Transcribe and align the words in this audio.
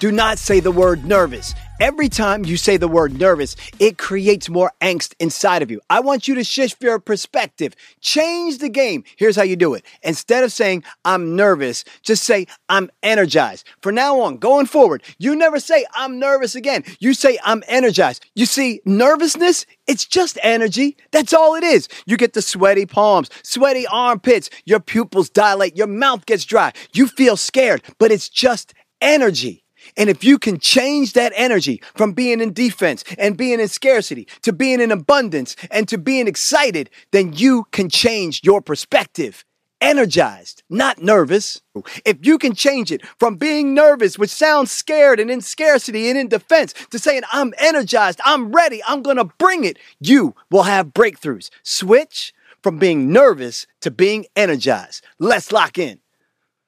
Do 0.00 0.12
not 0.12 0.38
say 0.38 0.60
the 0.60 0.70
word 0.70 1.04
nervous. 1.04 1.56
Every 1.80 2.08
time 2.08 2.44
you 2.44 2.56
say 2.56 2.76
the 2.76 2.86
word 2.86 3.18
nervous, 3.18 3.56
it 3.80 3.98
creates 3.98 4.48
more 4.48 4.70
angst 4.80 5.14
inside 5.18 5.60
of 5.60 5.72
you. 5.72 5.80
I 5.90 5.98
want 5.98 6.28
you 6.28 6.36
to 6.36 6.44
shift 6.44 6.80
your 6.80 7.00
perspective. 7.00 7.74
Change 8.00 8.58
the 8.58 8.68
game. 8.68 9.02
Here's 9.16 9.34
how 9.34 9.42
you 9.42 9.56
do 9.56 9.74
it. 9.74 9.84
Instead 10.04 10.44
of 10.44 10.52
saying, 10.52 10.84
I'm 11.04 11.34
nervous, 11.34 11.84
just 12.02 12.22
say, 12.22 12.46
I'm 12.68 12.90
energized. 13.02 13.66
For 13.82 13.90
now 13.90 14.20
on, 14.20 14.36
going 14.36 14.66
forward, 14.66 15.02
you 15.18 15.34
never 15.34 15.58
say, 15.58 15.84
I'm 15.94 16.20
nervous 16.20 16.54
again. 16.54 16.84
You 17.00 17.12
say, 17.12 17.36
I'm 17.42 17.64
energized. 17.66 18.24
You 18.36 18.46
see, 18.46 18.80
nervousness, 18.84 19.66
it's 19.88 20.04
just 20.04 20.38
energy. 20.44 20.96
That's 21.10 21.34
all 21.34 21.56
it 21.56 21.64
is. 21.64 21.88
You 22.06 22.16
get 22.16 22.34
the 22.34 22.42
sweaty 22.42 22.86
palms, 22.86 23.30
sweaty 23.42 23.84
armpits, 23.88 24.48
your 24.64 24.78
pupils 24.78 25.28
dilate, 25.28 25.76
your 25.76 25.88
mouth 25.88 26.24
gets 26.24 26.44
dry. 26.44 26.72
You 26.92 27.08
feel 27.08 27.36
scared, 27.36 27.82
but 27.98 28.12
it's 28.12 28.28
just 28.28 28.74
energy. 29.00 29.64
And 29.96 30.10
if 30.10 30.24
you 30.24 30.38
can 30.38 30.58
change 30.58 31.12
that 31.14 31.32
energy 31.34 31.82
from 31.94 32.12
being 32.12 32.40
in 32.40 32.52
defense 32.52 33.04
and 33.18 33.36
being 33.36 33.60
in 33.60 33.68
scarcity 33.68 34.28
to 34.42 34.52
being 34.52 34.80
in 34.80 34.90
abundance 34.90 35.56
and 35.70 35.88
to 35.88 35.98
being 35.98 36.28
excited, 36.28 36.90
then 37.12 37.32
you 37.32 37.66
can 37.72 37.88
change 37.88 38.42
your 38.44 38.60
perspective. 38.60 39.44
Energized, 39.80 40.64
not 40.68 41.00
nervous. 41.00 41.60
If 42.04 42.26
you 42.26 42.36
can 42.36 42.54
change 42.54 42.90
it 42.90 43.06
from 43.20 43.36
being 43.36 43.74
nervous, 43.74 44.18
which 44.18 44.30
sounds 44.30 44.72
scared 44.72 45.20
and 45.20 45.30
in 45.30 45.40
scarcity 45.40 46.08
and 46.08 46.18
in 46.18 46.26
defense, 46.26 46.74
to 46.90 46.98
saying, 46.98 47.22
I'm 47.32 47.54
energized, 47.58 48.20
I'm 48.24 48.50
ready, 48.50 48.82
I'm 48.88 49.02
gonna 49.02 49.24
bring 49.24 49.64
it, 49.64 49.78
you 50.00 50.34
will 50.50 50.64
have 50.64 50.88
breakthroughs. 50.88 51.50
Switch 51.62 52.34
from 52.60 52.80
being 52.80 53.12
nervous 53.12 53.68
to 53.82 53.92
being 53.92 54.26
energized. 54.34 55.04
Let's 55.20 55.52
lock 55.52 55.78
in. 55.78 56.00